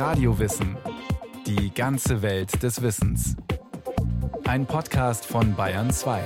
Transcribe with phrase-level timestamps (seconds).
[0.00, 0.78] Radiowissen.
[1.44, 3.36] Die ganze Welt des Wissens.
[4.44, 6.24] Ein Podcast von Bayern 2.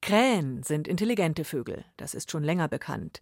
[0.00, 3.20] Krähen sind intelligente Vögel, das ist schon länger bekannt.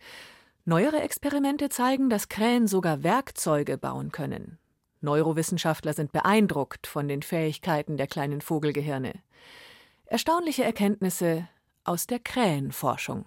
[0.67, 4.59] Neuere Experimente zeigen, dass Krähen sogar Werkzeuge bauen können.
[5.01, 9.15] Neurowissenschaftler sind beeindruckt von den Fähigkeiten der kleinen Vogelgehirne.
[10.05, 11.49] Erstaunliche Erkenntnisse
[11.85, 13.25] aus der Krähenforschung.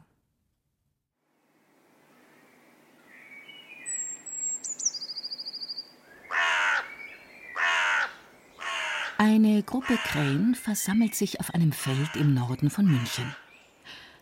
[9.18, 13.33] Eine Gruppe Krähen versammelt sich auf einem Feld im Norden von München.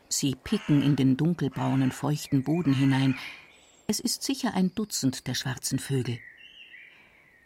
[0.08, 3.18] Sie picken in den dunkelbraunen, feuchten Boden hinein.
[3.88, 6.20] Es ist sicher ein Dutzend der schwarzen Vögel.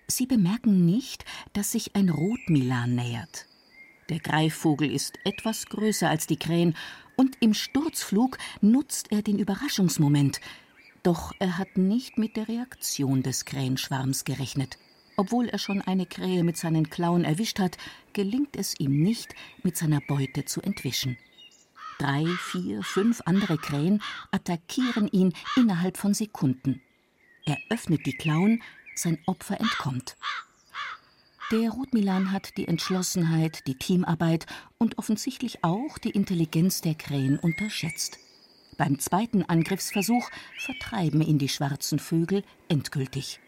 [0.07, 1.23] Sie bemerken nicht,
[1.53, 3.45] dass sich ein Rotmilan nähert.
[4.09, 6.75] Der Greifvogel ist etwas größer als die Krähen
[7.15, 10.41] und im Sturzflug nutzt er den Überraschungsmoment.
[11.01, 14.77] Doch er hat nicht mit der Reaktion des Krähenschwarms gerechnet.
[15.19, 17.77] Obwohl er schon eine Krähe mit seinen Klauen erwischt hat,
[18.13, 21.17] gelingt es ihm nicht, mit seiner Beute zu entwischen.
[21.97, 26.81] Drei, vier, fünf andere Krähen attackieren ihn innerhalb von Sekunden.
[27.45, 28.61] Er öffnet die Klauen,
[28.93, 30.15] sein Opfer entkommt.
[31.51, 34.45] Der Rotmilan hat die Entschlossenheit, die Teamarbeit
[34.77, 38.19] und offensichtlich auch die Intelligenz der Krähen unterschätzt.
[38.77, 43.39] Beim zweiten Angriffsversuch vertreiben ihn die schwarzen Vögel endgültig.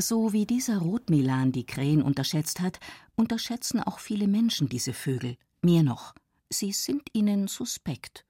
[0.00, 2.78] So wie dieser Rotmilan die Krähen unterschätzt hat,
[3.16, 5.36] unterschätzen auch viele Menschen diese Vögel.
[5.60, 6.14] Mehr noch,
[6.48, 8.24] sie sind ihnen suspekt.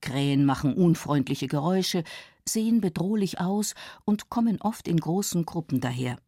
[0.00, 2.04] Krähen machen unfreundliche Geräusche,
[2.48, 3.74] sehen bedrohlich aus
[4.04, 6.18] und kommen oft in großen Gruppen daher.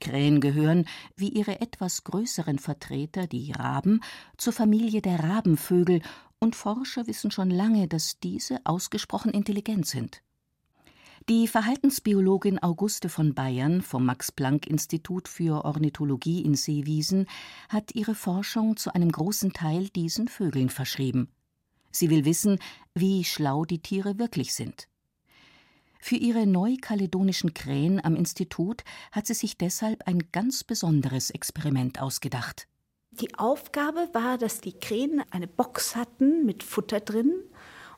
[0.00, 4.00] Krähen gehören, wie ihre etwas größeren Vertreter, die Raben,
[4.38, 6.00] zur Familie der Rabenvögel,
[6.38, 10.22] und Forscher wissen schon lange, dass diese ausgesprochen intelligent sind.
[11.28, 17.26] Die Verhaltensbiologin Auguste von Bayern vom Max-Planck-Institut für Ornithologie in Seewiesen
[17.68, 21.28] hat ihre Forschung zu einem großen Teil diesen Vögeln verschrieben.
[21.90, 22.60] Sie will wissen,
[22.94, 24.86] wie schlau die Tiere wirklich sind.
[25.98, 32.68] Für ihre neukaledonischen Krähen am Institut hat sie sich deshalb ein ganz besonderes Experiment ausgedacht.
[33.10, 37.34] Die Aufgabe war, dass die Krähen eine Box hatten mit Futter drin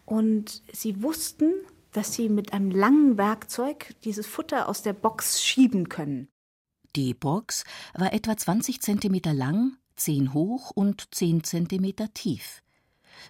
[0.06, 1.52] und sie wussten,
[1.92, 6.28] dass sie mit einem langen Werkzeug dieses Futter aus der Box schieben können.
[6.96, 12.62] Die Box war etwa 20 Zentimeter lang, 10 hoch und 10 Zentimeter tief.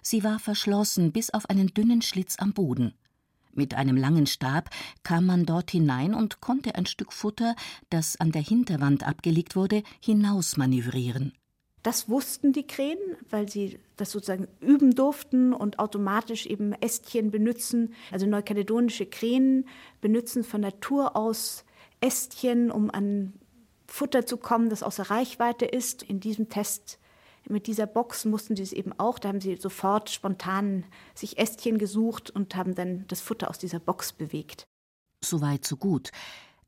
[0.01, 2.93] Sie war verschlossen bis auf einen dünnen Schlitz am Boden.
[3.51, 4.69] Mit einem langen Stab
[5.03, 7.55] kam man dort hinein und konnte ein Stück Futter,
[7.89, 11.33] das an der Hinterwand abgelegt wurde, hinausmanövrieren.
[11.83, 17.93] Das wussten die Krähen, weil sie das sozusagen üben durften und automatisch eben Ästchen benutzen.
[18.11, 19.67] Also neukaledonische Krähen
[20.01, 21.63] benutzen von Natur aus
[22.01, 23.33] Ästchen, um an
[23.87, 26.03] Futter zu kommen, das außer Reichweite ist.
[26.03, 26.99] In diesem Test
[27.47, 29.17] mit dieser Box mussten sie es eben auch.
[29.17, 30.85] Da haben sie sofort spontan
[31.15, 34.65] sich Ästchen gesucht und haben dann das Futter aus dieser Box bewegt.
[35.23, 36.11] Soweit, so gut.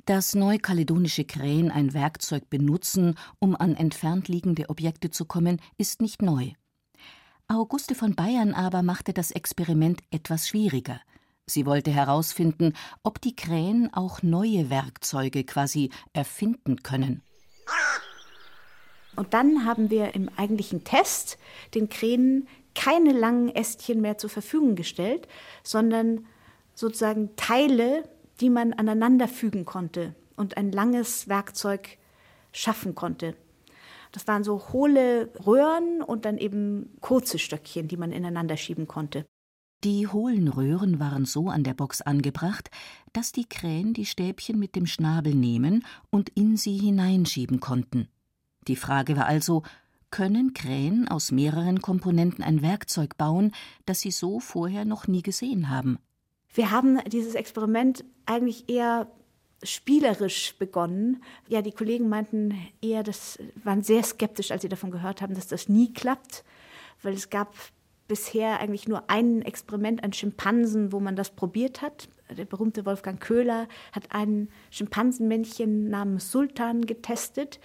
[0.05, 6.21] Dass neukaledonische Krähen ein Werkzeug benutzen, um an entfernt liegende Objekte zu kommen, ist nicht
[6.21, 6.51] neu.
[7.47, 11.01] Auguste von Bayern aber machte das Experiment etwas schwieriger.
[11.45, 12.73] Sie wollte herausfinden,
[13.03, 17.21] ob die Krähen auch neue Werkzeuge quasi erfinden können.
[19.15, 21.37] Und dann haben wir im eigentlichen Test
[21.75, 25.27] den Krähen keine langen Ästchen mehr zur Verfügung gestellt,
[25.63, 26.25] sondern
[26.73, 28.09] sozusagen Teile
[28.41, 31.97] die man aneinander fügen konnte und ein langes Werkzeug
[32.51, 33.35] schaffen konnte.
[34.11, 39.25] Das waren so hohle Röhren und dann eben kurze Stöckchen, die man ineinander schieben konnte.
[39.83, 42.69] Die hohlen Röhren waren so an der Box angebracht,
[43.13, 48.07] dass die Krähen die Stäbchen mit dem Schnabel nehmen und in sie hineinschieben konnten.
[48.67, 49.63] Die Frage war also,
[50.11, 53.53] können Krähen aus mehreren Komponenten ein Werkzeug bauen,
[53.85, 55.97] das sie so vorher noch nie gesehen haben?
[56.53, 59.07] Wir haben dieses Experiment eigentlich eher
[59.63, 61.23] spielerisch begonnen.
[61.47, 65.47] Ja, die Kollegen meinten eher, das waren sehr skeptisch, als sie davon gehört haben, dass
[65.47, 66.43] das nie klappt,
[67.03, 67.53] weil es gab
[68.07, 72.09] bisher eigentlich nur ein Experiment an Schimpansen, wo man das probiert hat.
[72.37, 77.59] Der berühmte Wolfgang Köhler hat ein Schimpansenmännchen namens Sultan getestet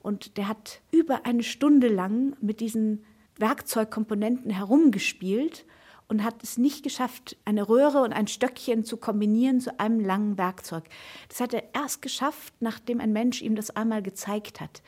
[0.00, 3.04] und der hat über eine Stunde lang mit diesen
[3.38, 5.64] Werkzeugkomponenten herumgespielt
[6.08, 10.38] und hat es nicht geschafft, eine Röhre und ein Stöckchen zu kombinieren zu einem langen
[10.38, 10.84] Werkzeug.
[11.28, 14.82] Das hat er erst geschafft, nachdem ein Mensch ihm das einmal gezeigt hat.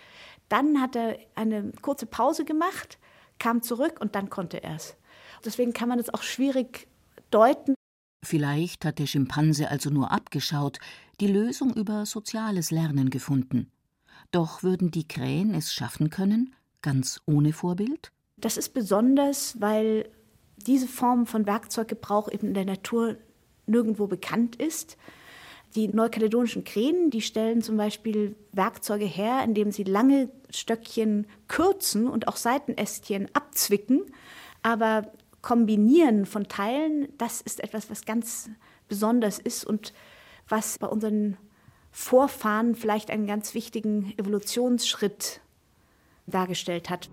[0.48, 2.98] Dann hat er eine kurze Pause gemacht,
[3.38, 4.96] kam zurück und dann konnte er es.
[5.44, 6.88] Deswegen kann man es auch schwierig
[7.30, 7.74] deuten.
[8.24, 10.78] Vielleicht hat der Schimpanse also nur abgeschaut,
[11.20, 13.70] die Lösung über soziales Lernen gefunden.
[14.30, 18.12] Doch würden die Krähen es schaffen können, ganz ohne Vorbild?
[18.36, 20.08] Das ist besonders, weil
[20.66, 23.16] diese Form von Werkzeuggebrauch eben in der Natur
[23.66, 24.96] nirgendwo bekannt ist.
[25.76, 32.26] Die neukaledonischen Krähen, die stellen zum Beispiel Werkzeuge her, indem sie lange Stöckchen kürzen und
[32.26, 34.02] auch Seitenästchen abzwicken.
[34.62, 35.12] Aber
[35.42, 38.50] Kombinieren von Teilen, das ist etwas, was ganz
[38.88, 39.94] besonders ist und
[40.48, 41.38] was bei unseren
[41.92, 45.40] Vorfahren vielleicht einen ganz wichtigen Evolutionsschritt
[46.26, 47.08] dargestellt hat.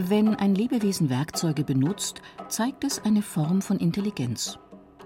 [0.00, 4.56] Wenn ein Lebewesen Werkzeuge benutzt, zeigt es eine Form von Intelligenz.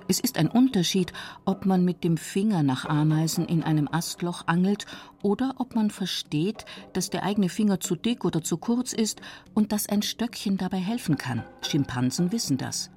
[0.06, 1.14] Es ist ein Unterschied,
[1.46, 4.84] ob man mit dem Finger nach Ameisen in einem Astloch angelt
[5.22, 9.22] oder ob man versteht, dass der eigene Finger zu dick oder zu kurz ist
[9.54, 11.42] und dass ein Stöckchen dabei helfen kann.
[11.62, 12.90] Schimpansen wissen das.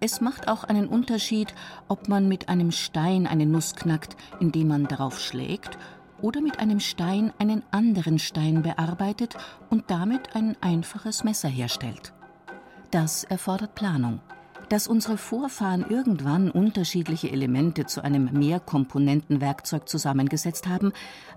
[0.00, 1.54] Es macht auch einen Unterschied,
[1.86, 5.76] ob man mit einem Stein eine Nuss knackt, indem man darauf schlägt,
[6.22, 9.36] oder mit einem Stein einen anderen Stein bearbeitet
[9.68, 12.14] und damit ein einfaches Messer herstellt.
[12.90, 14.20] Das erfordert Planung.
[14.68, 20.92] Dass unsere Vorfahren irgendwann unterschiedliche Elemente zu einem Mehrkomponentenwerkzeug zusammengesetzt haben,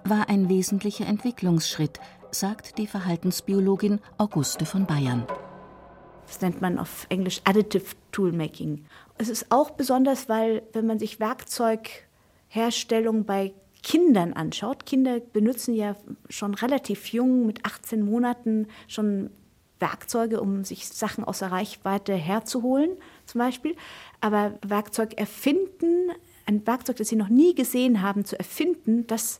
[0.05, 1.99] war ein wesentlicher Entwicklungsschritt,
[2.31, 5.25] sagt die Verhaltensbiologin Auguste von Bayern.
[6.27, 8.85] Das nennt man auf Englisch Additive Toolmaking.
[9.17, 13.53] Es ist auch besonders, weil wenn man sich Werkzeugherstellung bei
[13.85, 15.95] Kindern anschaut, Kinder benutzen ja
[16.27, 19.29] schon relativ jung, mit 18 Monaten schon
[19.79, 22.97] Werkzeuge, um sich Sachen aus der Reichweite herzuholen,
[23.27, 23.75] zum Beispiel.
[24.21, 26.09] Aber Werkzeug erfinden,
[26.47, 29.39] ein Werkzeug, das sie noch nie gesehen haben, zu erfinden, das,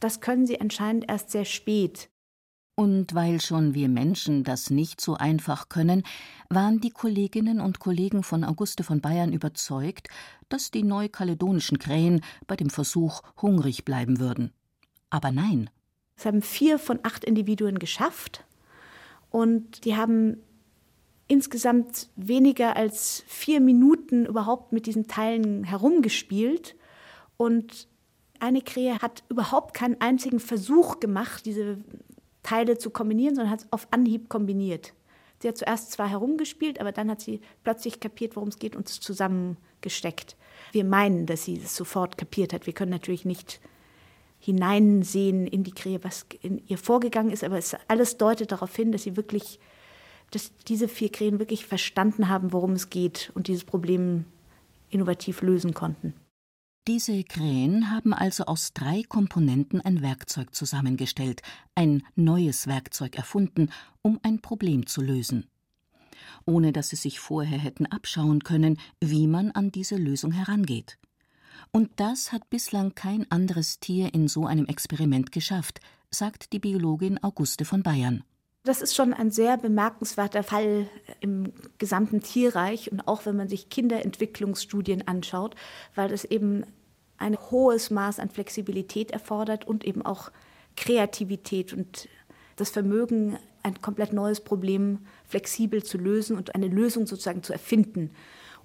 [0.00, 2.08] das können sie anscheinend erst sehr spät.
[2.76, 6.02] Und weil schon wir Menschen das nicht so einfach können,
[6.48, 10.08] waren die Kolleginnen und Kollegen von Auguste von Bayern überzeugt,
[10.48, 14.52] dass die neukaledonischen Krähen bei dem Versuch hungrig bleiben würden.
[15.10, 15.70] Aber nein.
[16.16, 18.44] Es haben vier von acht Individuen geschafft
[19.30, 20.38] und die haben
[21.28, 26.76] insgesamt weniger als vier Minuten überhaupt mit diesen Teilen herumgespielt
[27.36, 27.88] und
[28.40, 31.78] eine Krähe hat überhaupt keinen einzigen Versuch gemacht, diese
[32.44, 34.92] Teile zu kombinieren, sondern hat es auf Anhieb kombiniert.
[35.40, 38.88] Sie hat zuerst zwar herumgespielt, aber dann hat sie plötzlich kapiert, worum es geht und
[38.88, 40.36] es zusammengesteckt.
[40.70, 42.66] Wir meinen, dass sie es sofort kapiert hat.
[42.66, 43.60] Wir können natürlich nicht
[44.38, 48.92] hineinsehen in die Krähe, was in ihr vorgegangen ist, aber es alles deutet darauf hin,
[48.92, 49.58] dass sie wirklich,
[50.30, 54.26] dass diese vier Krähen wirklich verstanden haben, worum es geht und dieses Problem
[54.90, 56.14] innovativ lösen konnten.
[56.86, 61.40] Diese Krähen haben also aus drei Komponenten ein Werkzeug zusammengestellt,
[61.74, 63.70] ein neues Werkzeug erfunden,
[64.02, 65.48] um ein Problem zu lösen.
[66.44, 70.98] Ohne dass sie sich vorher hätten abschauen können, wie man an diese Lösung herangeht.
[71.72, 77.22] Und das hat bislang kein anderes Tier in so einem Experiment geschafft, sagt die Biologin
[77.22, 78.24] Auguste von Bayern.
[78.66, 80.88] Das ist schon ein sehr bemerkenswerter Fall
[81.20, 85.54] im gesamten Tierreich und auch wenn man sich Kinderentwicklungsstudien anschaut,
[85.94, 86.64] weil das eben
[87.18, 90.32] ein hohes Maß an Flexibilität erfordert und eben auch
[90.78, 92.08] Kreativität und
[92.56, 98.12] das Vermögen, ein komplett neues Problem flexibel zu lösen und eine Lösung sozusagen zu erfinden.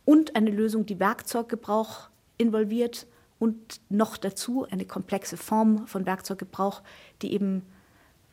[0.06, 3.06] Und eine Lösung, die Werkzeuggebrauch involviert
[3.38, 6.84] und noch dazu eine komplexe Form von Werkzeuggebrauch,
[7.22, 7.64] die eben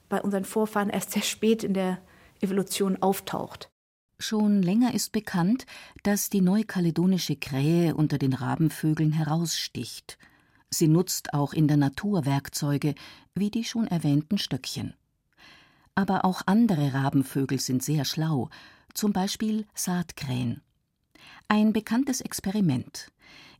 [0.08, 1.98] bei unseren Vorfahren erst sehr spät in der
[2.40, 3.70] Evolution auftaucht.
[4.18, 5.66] Schon länger ist bekannt,
[6.02, 10.18] dass die neukaledonische Krähe unter den Rabenvögeln heraussticht.
[10.70, 12.94] Sie nutzt auch in der Natur Werkzeuge,
[13.34, 14.94] wie die schon erwähnten Stöckchen.
[15.94, 18.48] Aber auch andere Rabenvögel sind sehr schlau,
[18.94, 20.62] zum Beispiel Saatkrähen.
[21.48, 23.12] Ein bekanntes Experiment.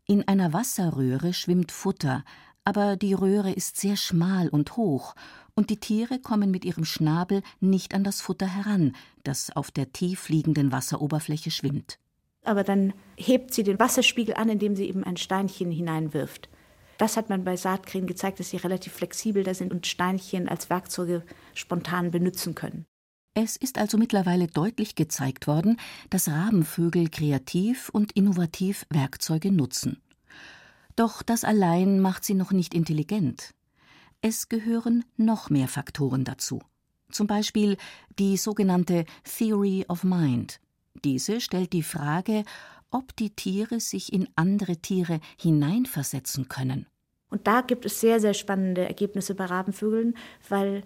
[0.07, 2.25] In einer Wasserröhre schwimmt Futter,
[2.65, 5.15] aber die Röhre ist sehr schmal und hoch,
[5.56, 8.94] und die Tiere kommen mit ihrem Schnabel nicht an das Futter heran,
[9.25, 11.98] das auf der tief liegenden Wasseroberfläche schwimmt.
[12.44, 16.48] Aber dann hebt sie den Wasserspiegel an, indem sie eben ein Steinchen hineinwirft.
[16.98, 20.70] Das hat man bei Saatkrähen gezeigt, dass sie relativ flexibel da sind und Steinchen als
[20.70, 22.86] Werkzeuge spontan benutzen können.
[23.34, 30.00] Es ist also mittlerweile deutlich gezeigt worden, dass Rabenvögel kreativ und innovativ Werkzeuge nutzen.
[30.94, 33.52] Doch das allein macht sie noch nicht intelligent.
[34.28, 36.61] Es gehören noch mehr Faktoren dazu.
[37.12, 37.76] Zum Beispiel
[38.18, 40.59] die sogenannte Theory of Mind.
[41.04, 42.42] Diese stellt die Frage,
[42.90, 46.88] ob die Tiere sich in andere Tiere hineinversetzen können.
[47.30, 50.16] Und da gibt es sehr, sehr spannende Ergebnisse bei Rabenvögeln,
[50.49, 50.83] weil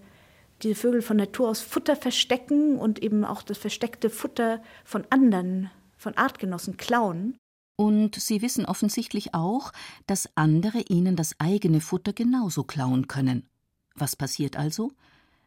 [0.62, 5.70] diese Vögel von Natur aus Futter verstecken und eben auch das versteckte Futter von anderen,
[5.97, 7.38] von Artgenossen klauen.
[7.80, 9.72] Und sie wissen offensichtlich auch,
[10.06, 13.49] dass andere ihnen das eigene Futter genauso klauen können.
[13.94, 14.92] Was passiert also?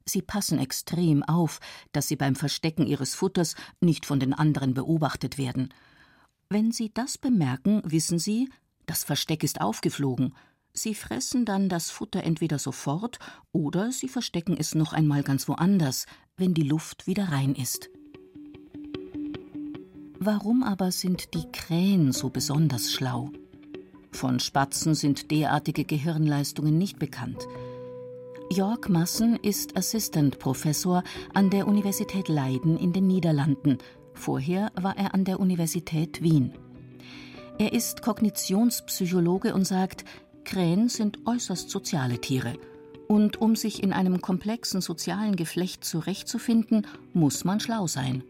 [0.03, 1.59] Sie passen extrem auf,
[1.91, 5.71] dass sie beim Verstecken ihres Futters nicht von den anderen beobachtet werden.
[6.49, 8.49] Wenn sie das bemerken, wissen sie,
[8.87, 10.33] das Versteck ist aufgeflogen.
[10.73, 13.19] Sie fressen dann das Futter entweder sofort
[13.51, 17.91] oder sie verstecken es noch einmal ganz woanders, wenn die Luft wieder rein ist.
[20.25, 23.29] Warum aber sind die Krähen so besonders schlau?
[24.13, 27.45] Von Spatzen sind derartige Gehirnleistungen nicht bekannt.
[28.49, 31.03] Jörg Massen ist Assistant Professor
[31.33, 33.79] an der Universität Leiden in den Niederlanden.
[34.13, 36.53] Vorher war er an der Universität Wien.
[37.59, 40.05] Er ist Kognitionspsychologe und sagt,
[40.45, 42.53] Krähen sind äußerst soziale Tiere.
[43.09, 48.23] Und um sich in einem komplexen sozialen Geflecht zurechtzufinden, muss man schlau sein.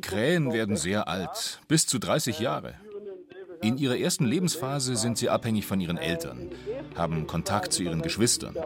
[0.00, 2.74] Krähen werden sehr alt, bis zu 30 Jahre.
[3.62, 6.50] In ihrer ersten Lebensphase sind sie abhängig von ihren Eltern,
[6.96, 8.56] haben Kontakt zu ihren Geschwistern.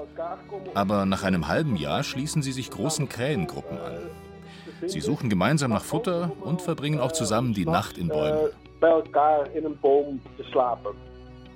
[0.74, 3.98] Aber nach einem halben Jahr schließen sie sich großen Krähengruppen an.
[4.86, 8.50] Sie suchen gemeinsam nach Futter und verbringen auch zusammen die Nacht in Bäumen.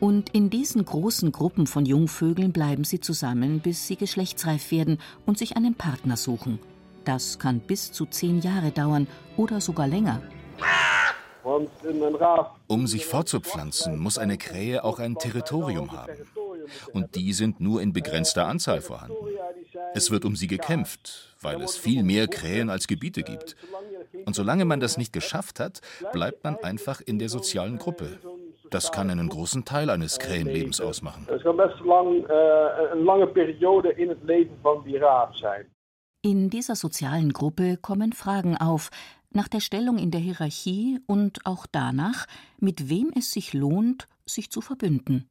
[0.01, 5.39] Und in diesen großen Gruppen von Jungvögeln bleiben sie zusammen, bis sie geschlechtsreif werden und
[5.39, 6.59] sich einen Partner suchen.
[7.09, 9.07] Das kann bis zu zehn Jahre dauern
[9.39, 10.21] oder sogar länger.
[12.67, 16.13] Um sich fortzupflanzen, muss eine Krähe auch ein Territorium haben.
[16.93, 19.17] Und die sind nur in begrenzter Anzahl vorhanden.
[19.95, 23.57] Es wird um sie gekämpft, weil es viel mehr Krähen als Gebiete gibt.
[24.27, 25.81] Und solange man das nicht geschafft hat,
[26.13, 28.19] bleibt man einfach in der sozialen Gruppe.
[28.69, 31.27] Das kann einen großen Teil eines Krähenlebens ausmachen.
[31.35, 35.65] Es kann äh, eine lange Periode in Leben von die Raab sein.
[36.23, 38.91] In dieser sozialen Gruppe kommen Fragen auf,
[39.31, 42.27] nach der Stellung in der Hierarchie und auch danach,
[42.59, 45.29] mit wem es sich lohnt, sich zu verbünden.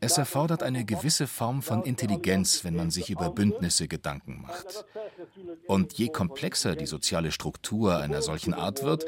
[0.00, 4.84] Es erfordert eine gewisse Form von Intelligenz, wenn man sich über Bündnisse Gedanken macht.
[5.66, 9.06] Und je komplexer die soziale Struktur einer solchen Art wird,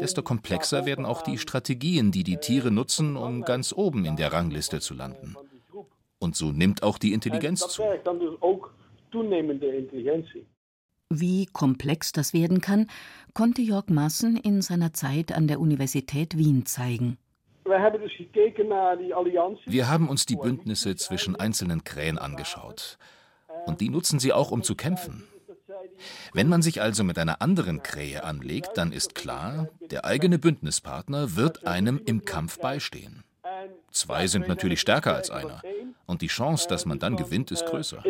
[0.00, 4.32] desto komplexer werden auch die Strategien, die die Tiere nutzen, um ganz oben in der
[4.32, 5.36] Rangliste zu landen.
[6.18, 7.82] Und so nimmt auch die Intelligenz zu.
[11.10, 12.86] Wie komplex das werden kann,
[13.32, 17.16] konnte Jörg Massen in seiner Zeit an der Universität Wien zeigen.
[19.66, 22.98] Wir haben uns die Bündnisse zwischen einzelnen Krähen angeschaut.
[23.66, 25.24] Und die nutzen sie auch, um zu kämpfen.
[26.32, 31.36] Wenn man sich also mit einer anderen Krähe anlegt, dann ist klar, der eigene Bündnispartner
[31.36, 33.24] wird einem im Kampf beistehen.
[33.90, 35.62] Zwei sind natürlich stärker als einer.
[36.06, 38.02] Und die Chance, dass man dann gewinnt, ist größer.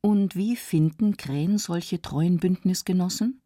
[0.00, 3.40] Und wie finden Krähen solche treuen Bündnisgenossen?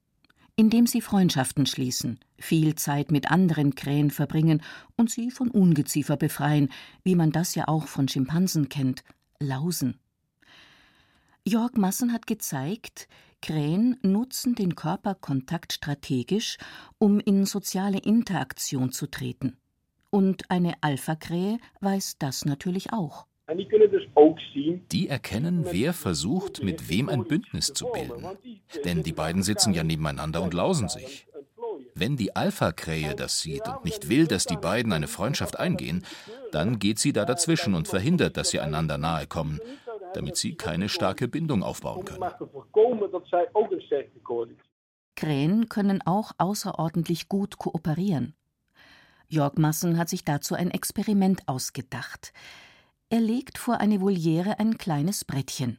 [0.59, 4.63] Indem sie Freundschaften schließen, viel Zeit mit anderen Krähen verbringen
[4.97, 6.71] und sie von Ungeziefer befreien,
[7.05, 9.05] wie man das ja auch von Schimpansen kennt,
[9.39, 10.01] Lausen.
[11.49, 13.07] Jörg Massen hat gezeigt,
[13.41, 16.59] Krähen nutzen den Körperkontakt strategisch,
[16.99, 19.57] um in soziale Interaktion zu treten.
[20.11, 23.27] Und eine Alpha-Krähe weiß das natürlich auch.
[24.91, 28.27] Die erkennen, wer versucht, mit wem ein Bündnis zu bilden.
[28.85, 31.29] Denn die beiden sitzen ja nebeneinander und lausen sich.
[31.95, 36.05] Wenn die Alpha-Krähe das sieht und nicht will, dass die beiden eine Freundschaft eingehen,
[36.51, 39.61] dann geht sie da dazwischen und verhindert, dass sie einander nahe kommen,
[40.17, 42.25] damit sie keine starke Bindung aufbauen können.
[45.15, 48.35] Krähen können auch außerordentlich gut kooperieren.
[49.29, 52.33] Jörg Massen hat sich dazu ein Experiment ausgedacht.
[53.09, 55.79] Er legt vor eine Voliere ein kleines Brettchen.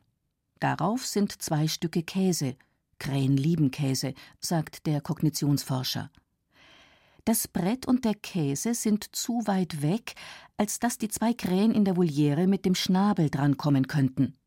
[0.59, 2.55] Darauf sind zwei Stücke Käse.
[2.99, 6.09] Krähen lieben Käse, sagt der Kognitionsforscher.
[7.27, 10.13] Das Brett und der Käse sind zu weit weg,
[10.55, 14.37] als dass die zwei Krähen in der Voliere mit dem Schnabel drankommen könnten.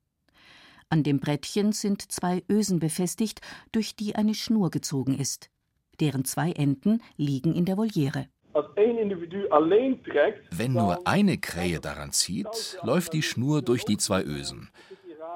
[0.88, 5.50] An dem Brettchen sind zwei Ösen befestigt, durch die eine Schnur gezogen ist.
[6.00, 8.28] Deren zwei Enden liegen in der Voliere.
[10.50, 14.70] Wenn nur eine Krähe daran zieht, läuft die Schnur durch die zwei Ösen.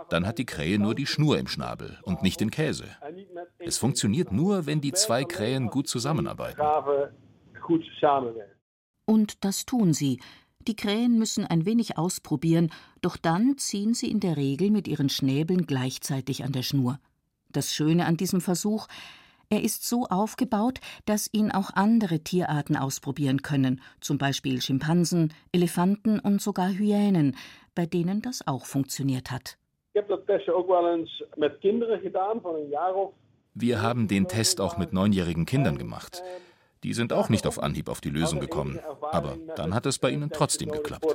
[0.09, 2.87] Dann hat die Krähe nur die Schnur im Schnabel und nicht den Käse.
[3.59, 6.63] Es funktioniert nur, wenn die zwei Krähen gut zusammenarbeiten.
[9.07, 10.21] Und das tun sie.
[10.67, 12.71] Die Krähen müssen ein wenig ausprobieren,
[13.03, 16.99] doch dann ziehen sie in der Regel mit ihren Schnäbeln gleichzeitig an der Schnur.
[17.51, 18.89] Das Schöne an diesem Versuch,
[19.51, 26.19] Er ist so aufgebaut, dass ihn auch andere Tierarten ausprobieren können, zum Beispiel Schimpansen, Elefanten
[26.19, 27.37] und sogar Hyänen,
[27.75, 29.59] bei denen das auch funktioniert hat.
[33.55, 36.23] Wir haben den Test auch mit neunjährigen Kindern gemacht.
[36.85, 38.79] Die sind auch nicht auf Anhieb auf die Lösung gekommen.
[39.11, 41.07] Aber dann hat es bei ihnen trotzdem geklappt.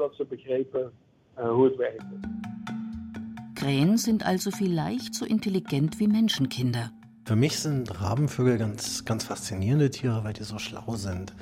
[3.54, 6.92] Krähen sind also vielleicht so intelligent wie Menschenkinder.
[7.26, 11.36] Für mich sind Rabenvögel ganz, ganz faszinierende Tiere, weil die so schlau sind.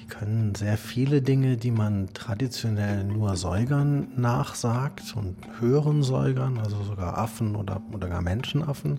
[0.00, 6.82] Die können sehr viele Dinge, die man traditionell nur Säugern nachsagt und höheren Säugern, also
[6.82, 8.98] sogar Affen oder, oder gar Menschenaffen.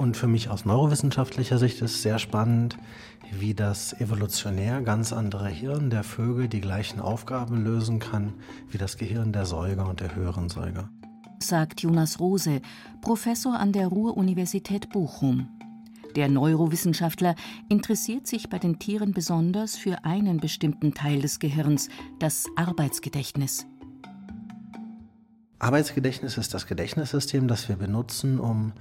[0.00, 2.78] Und für mich aus neurowissenschaftlicher Sicht ist sehr spannend,
[3.38, 8.32] wie das evolutionär ganz andere Hirn der Vögel die gleichen Aufgaben lösen kann
[8.70, 10.88] wie das Gehirn der Säuger und der höheren Säuger
[11.42, 12.60] sagt Jonas Rose,
[13.02, 15.48] Professor an der Ruhr-Universität Bochum.
[16.16, 17.34] Der Neurowissenschaftler
[17.68, 21.88] interessiert sich bei den Tieren besonders für einen bestimmten Teil des Gehirns,
[22.18, 23.66] das Arbeitsgedächtnis.
[25.58, 28.72] Arbeitsgedächtnis ist das Gedächtnissystem, das wir benutzen, um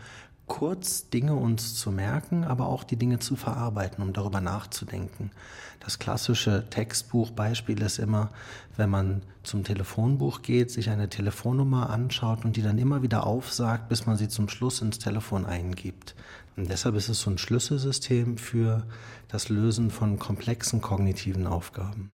[0.49, 5.31] kurz Dinge uns zu merken, aber auch die Dinge zu verarbeiten, um darüber nachzudenken.
[5.79, 8.31] Das klassische Textbuchbeispiel ist immer,
[8.75, 13.87] wenn man zum Telefonbuch geht, sich eine Telefonnummer anschaut und die dann immer wieder aufsagt,
[13.87, 16.15] bis man sie zum Schluss ins Telefon eingibt.
[16.57, 18.85] Und deshalb ist es so ein Schlüsselsystem für
[19.29, 22.11] das Lösen von komplexen kognitiven Aufgaben.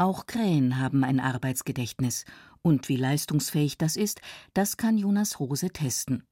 [0.00, 2.24] Auch Krähen haben ein Arbeitsgedächtnis.
[2.62, 4.20] Und wie leistungsfähig das ist,
[4.54, 6.24] das kann Jonas Rose testen.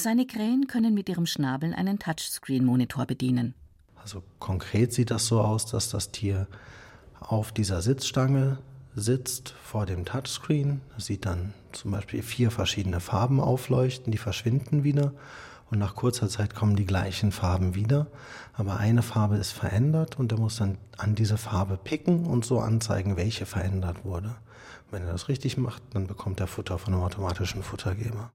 [0.00, 3.54] Seine Krähen können mit ihrem Schnabel einen Touchscreen-Monitor bedienen.
[4.00, 6.46] Also konkret sieht das so aus, dass das Tier
[7.18, 8.58] auf dieser Sitzstange
[8.94, 15.14] sitzt vor dem Touchscreen, sieht dann zum Beispiel vier verschiedene Farben aufleuchten, die verschwinden wieder
[15.68, 18.06] und nach kurzer Zeit kommen die gleichen Farben wieder,
[18.52, 22.60] aber eine Farbe ist verändert und er muss dann an diese Farbe picken und so
[22.60, 24.36] anzeigen, welche verändert wurde.
[24.92, 28.30] Wenn er das richtig macht, dann bekommt er Futter von einem automatischen Futtergeber.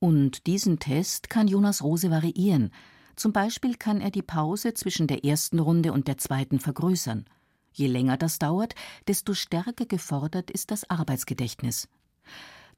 [0.00, 2.70] Und diesen Test kann Jonas Rose variieren.
[3.16, 7.24] Zum Beispiel kann er die Pause zwischen der ersten Runde und der zweiten vergrößern.
[7.72, 8.74] Je länger das dauert,
[9.08, 11.88] desto stärker gefordert ist das Arbeitsgedächtnis.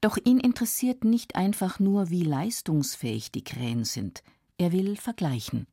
[0.01, 4.23] Doch ihn interessiert nicht einfach nur, wie leistungsfähig die Krähen sind.
[4.57, 5.67] Er will vergleichen.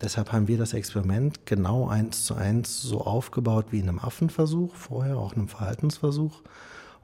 [0.00, 4.74] Deshalb haben wir das Experiment genau eins zu eins so aufgebaut wie in einem Affenversuch,
[4.74, 6.42] vorher auch in einem Verhaltensversuch.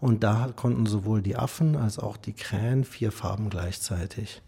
[0.03, 4.43] Und da konnten sowohl die Affen als auch die Krähen vier Farben gleichzeitig.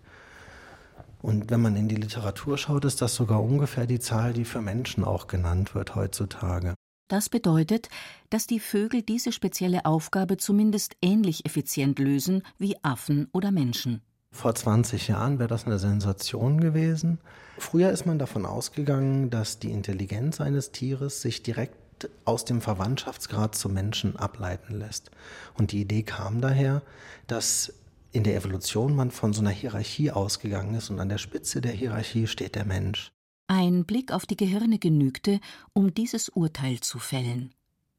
[1.23, 4.61] Und wenn man in die Literatur schaut, ist das sogar ungefähr die Zahl, die für
[4.61, 6.75] Menschen auch genannt wird heutzutage.
[7.07, 7.89] Das bedeutet,
[8.31, 14.03] dass die Vögel diese spezielle Aufgabe zumindest ähnlich effizient lösen wie Affen oder Menschen.
[14.33, 17.21] Vor 20 Jahren wäre das eine Sensation gewesen.
[17.59, 21.84] Früher ist man davon ausgegangen, dass die Intelligenz eines Tieres sich direkt
[22.25, 25.11] aus dem Verwandtschaftsgrad zum Menschen ableiten lässt.
[25.55, 26.83] Und die Idee kam daher,
[27.27, 27.73] dass
[28.13, 31.73] in der Evolution man von so einer Hierarchie ausgegangen ist und an der Spitze der
[31.73, 33.13] Hierarchie steht der Mensch.
[33.49, 35.41] Ein Blick auf die Gehirne genügte,
[35.73, 37.53] um dieses Urteil zu fällen.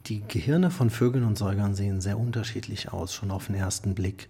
[0.08, 4.30] Die Gehirne von Vögeln und Säugern sehen sehr unterschiedlich aus, schon auf den ersten Blick.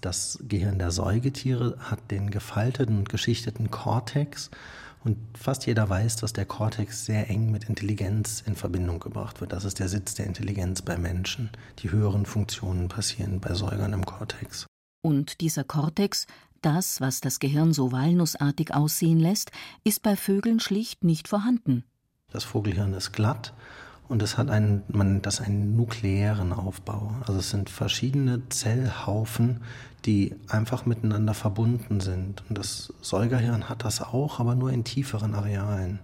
[0.00, 4.50] Das Gehirn der Säugetiere hat den gefalteten und geschichteten Kortex
[5.06, 9.52] und fast jeder weiß, dass der Kortex sehr eng mit Intelligenz in Verbindung gebracht wird.
[9.52, 11.50] Das ist der Sitz der Intelligenz bei Menschen.
[11.78, 14.66] Die höheren Funktionen passieren bei Säugern im Kortex.
[15.02, 16.26] Und dieser Kortex,
[16.60, 19.52] das, was das Gehirn so walnussartig aussehen lässt,
[19.84, 21.84] ist bei Vögeln schlicht nicht vorhanden.
[22.32, 23.54] Das Vogelhirn ist glatt
[24.08, 27.14] und es hat einen, man nennt das einen nukleären Aufbau.
[27.20, 29.60] Also es sind verschiedene Zellhaufen,
[30.06, 32.42] die einfach miteinander verbunden sind.
[32.48, 35.98] Und das Säugerhirn hat das auch, aber nur in tieferen Arealen.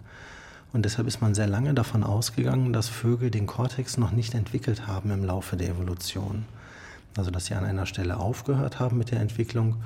[0.73, 4.87] Und deshalb ist man sehr lange davon ausgegangen, dass Vögel den Kortex noch nicht entwickelt
[4.87, 6.47] haben im Laufe der Evolution.
[7.17, 9.77] Also dass sie an einer Stelle aufgehört haben mit der Entwicklung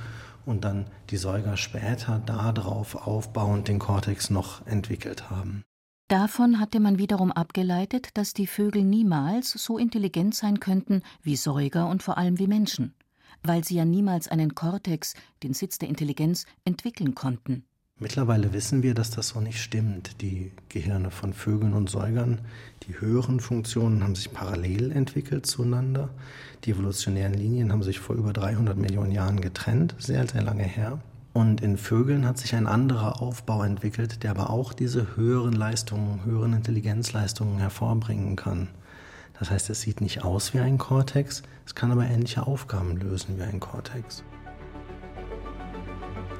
[0.46, 5.64] und dann die Säuger später darauf aufbauend den Kortex noch entwickelt haben.
[6.08, 11.88] Davon hatte man wiederum abgeleitet, dass die Vögel niemals so intelligent sein könnten wie Säuger
[11.88, 12.94] und vor allem wie Menschen
[13.42, 17.64] weil sie ja niemals einen Kortex, den Sitz der Intelligenz, entwickeln konnten.
[17.98, 20.20] Mittlerweile wissen wir, dass das so nicht stimmt.
[20.20, 22.42] Die Gehirne von Vögeln und Säugern,
[22.82, 26.10] die höheren Funktionen haben sich parallel entwickelt zueinander.
[26.64, 31.00] Die evolutionären Linien haben sich vor über 300 Millionen Jahren getrennt, sehr, sehr lange her.
[31.32, 36.22] Und in Vögeln hat sich ein anderer Aufbau entwickelt, der aber auch diese höheren Leistungen,
[36.24, 38.68] höheren Intelligenzleistungen hervorbringen kann.
[39.38, 43.38] Das heißt, es sieht nicht aus wie ein Kortex, es kann aber ähnliche Aufgaben lösen
[43.38, 44.24] wie ein Kortex.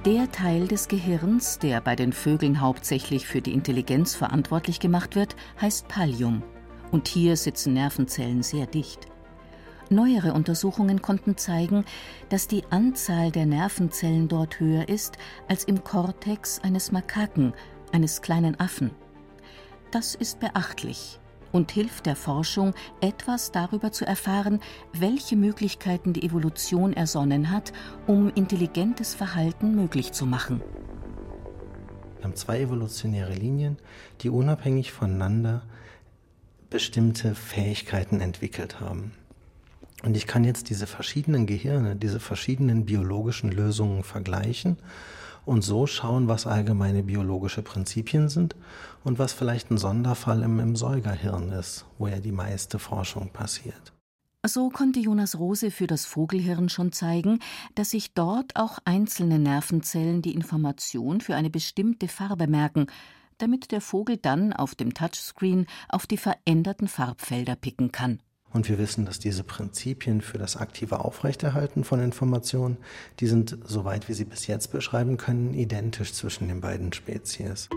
[0.05, 5.35] Der Teil des Gehirns, der bei den Vögeln hauptsächlich für die Intelligenz verantwortlich gemacht wird,
[5.61, 6.43] heißt Pallium.
[6.93, 9.09] Und hier sitzen Nervenzellen sehr dicht.
[9.91, 11.85] Neuere Untersuchungen konnten zeigen,
[12.29, 17.53] dass die Anzahl der Nervenzellen dort höher ist als im Kortex eines Makaken,
[17.93, 18.93] eines kleinen Affen.
[19.91, 21.21] Das ist beachtlich
[21.57, 24.61] und hilft der Forschung, etwas darüber zu erfahren,
[24.93, 27.73] welche Möglichkeiten die Evolution ersonnen hat,
[28.07, 30.61] um intelligentes Verhalten möglich zu machen.
[32.17, 33.79] Wir haben zwei evolutionäre Linien,
[34.21, 35.63] die unabhängig voneinander
[36.69, 39.13] bestimmte Fähigkeiten entwickelt haben.
[40.03, 44.77] Und ich kann jetzt diese verschiedenen Gehirne, diese verschiedenen biologischen Lösungen vergleichen
[45.47, 48.55] und so schauen, was allgemeine biologische Prinzipien sind
[49.05, 53.93] und was vielleicht ein Sonderfall im, im Säugerhirn ist, wo ja die meiste Forschung passiert.
[54.45, 57.41] So konnte Jonas Rose für das Vogelhirn schon zeigen,
[57.75, 62.87] dass sich dort auch einzelne Nervenzellen die Information für eine bestimmte Farbe merken,
[63.39, 68.21] damit der Vogel dann auf dem Touchscreen auf die veränderten Farbfelder picken kann.
[68.57, 72.79] Und wir wissen, dass diese Prinzipien für das aktive Aufrechterhalten von Informationen,
[73.21, 77.69] die sind, soweit wir sie bis jetzt beschreiben können, identisch zwischen den beiden Spezies.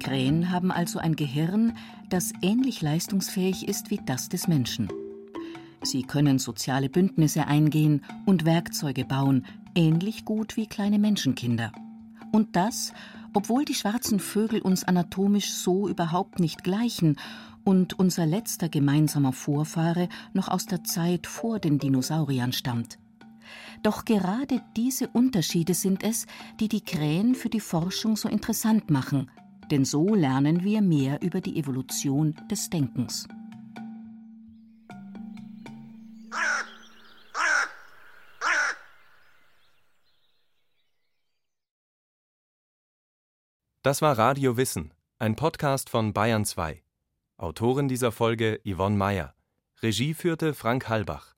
[0.00, 1.76] Krähen haben also ein Gehirn,
[2.08, 4.88] das ähnlich leistungsfähig ist wie das des Menschen.
[5.84, 11.70] Sie können soziale Bündnisse eingehen und Werkzeuge bauen, ähnlich gut wie kleine Menschenkinder.
[12.32, 12.92] Und das,
[13.32, 17.16] obwohl die schwarzen Vögel uns anatomisch so überhaupt nicht gleichen
[17.64, 22.98] und unser letzter gemeinsamer Vorfahre noch aus der Zeit vor den Dinosauriern stammt.
[23.82, 26.26] Doch gerade diese Unterschiede sind es,
[26.60, 29.30] die die Krähen für die Forschung so interessant machen,
[29.70, 33.26] denn so lernen wir mehr über die Evolution des Denkens.
[43.82, 46.82] Das war Radio Wissen, ein Podcast von Bayern 2.
[47.40, 49.34] Autorin dieser Folge Yvonne Meyer.
[49.80, 51.34] Regie führte Frank Halbach.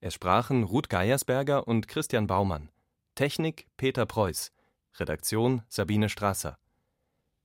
[0.00, 2.70] Es sprachen Ruth Geiersberger und Christian Baumann.
[3.14, 4.50] Technik Peter Preuß.
[4.98, 6.58] Redaktion Sabine Strasser.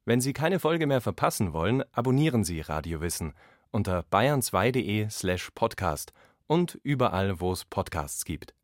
[0.06, 3.36] Wenn Sie keine Folge mehr verpassen wollen, abonnieren Sie Radio Wissen
[3.70, 6.12] unter bayern2.de slash podcast
[6.48, 8.56] und überall, wo es Podcasts gibt.